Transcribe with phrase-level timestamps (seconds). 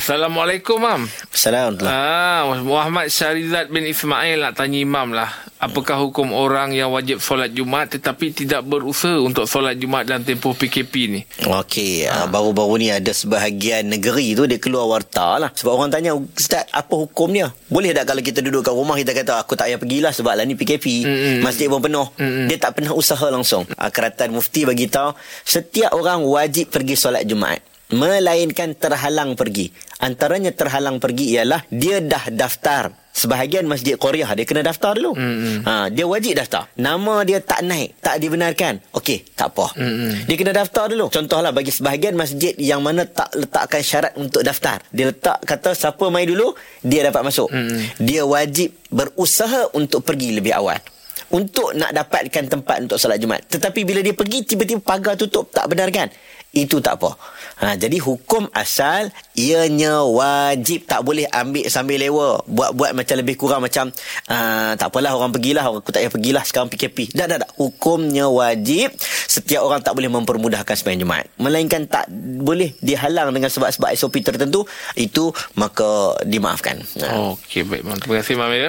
[0.00, 1.04] Assalamualaikum, Mam.
[1.28, 1.84] Assalamualaikum.
[1.84, 5.28] Ah, Muhammad Syarizat bin Ismail nak tanya Imam lah.
[5.60, 10.56] Apakah hukum orang yang wajib solat Jumaat tetapi tidak berusaha untuk solat Jumaat dalam tempoh
[10.56, 11.20] PKP ni?
[11.44, 12.24] Okey, ha.
[12.32, 15.52] baru-baru ni ada sebahagian negeri tu dia keluar warta lah.
[15.52, 17.52] Sebab orang tanya, Ustaz, apa hukum dia?
[17.68, 20.48] Boleh tak kalau kita duduk kat rumah kita kata aku tak payah pergilah sebab lah
[20.48, 21.04] ni PKP.
[21.04, 21.36] Mm-mm.
[21.44, 22.08] Masjid pun penuh.
[22.16, 22.48] Mm-mm.
[22.48, 23.68] Dia tak pernah usaha langsung.
[23.76, 25.12] Ah, keratan mufti bagi tahu
[25.44, 27.60] setiap orang wajib pergi solat Jumaat
[27.94, 29.70] melainkan terhalang pergi.
[30.00, 32.90] Antaranya terhalang pergi ialah dia dah daftar.
[33.10, 35.18] Sebahagian masjid Korea dia kena daftar dulu.
[35.18, 35.56] Mm-hmm.
[35.66, 36.70] Ha, dia wajib daftar.
[36.78, 38.80] Nama dia tak naik, tak dibenarkan.
[38.96, 39.76] Okey, tak apa.
[39.76, 40.12] Mm-hmm.
[40.30, 41.10] Dia kena daftar dulu.
[41.10, 44.80] Contohlah bagi sebahagian masjid yang mana tak letakkan syarat untuk daftar.
[44.94, 46.54] Dia letak kata siapa mai dulu,
[46.86, 47.50] dia dapat masuk.
[47.50, 47.82] Mm-hmm.
[47.98, 50.78] Dia wajib berusaha untuk pergi lebih awal
[51.30, 53.46] untuk nak dapatkan tempat untuk solat Jumaat.
[53.46, 56.10] Tetapi bila dia pergi tiba-tiba pagar tutup tak benarkan
[56.50, 57.14] itu tak apa.
[57.62, 62.42] Ha, jadi hukum asal ianya wajib tak boleh ambil sambil lewa.
[62.48, 63.94] Buat-buat macam lebih kurang macam
[64.26, 67.14] uh, tak apalah orang pergilah aku tak payah pergilah sekarang PKP.
[67.14, 68.90] Dah dah dah hukumnya wajib
[69.30, 71.26] setiap orang tak boleh mempermudahkan sembahyang Jumaat.
[71.38, 72.10] Melainkan tak
[72.42, 74.66] boleh dihalang dengan sebab-sebab SOP tertentu
[74.98, 76.82] itu maka dimaafkan.
[77.06, 77.38] Ha.
[77.38, 77.86] Okey baik.
[78.02, 78.68] Terima kasih ya.